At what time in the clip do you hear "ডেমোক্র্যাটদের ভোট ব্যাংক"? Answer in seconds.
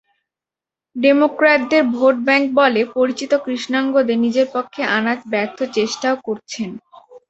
0.95-2.45